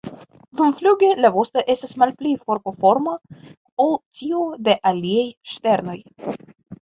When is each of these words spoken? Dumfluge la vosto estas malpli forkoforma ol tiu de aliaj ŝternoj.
Dumfluge 0.59 1.09
la 1.25 1.29
vosto 1.33 1.63
estas 1.73 1.91
malpli 2.03 2.31
forkoforma 2.47 3.13
ol 3.85 3.93
tiu 4.21 4.41
de 4.69 4.75
aliaj 4.93 5.27
ŝternoj. 5.53 5.97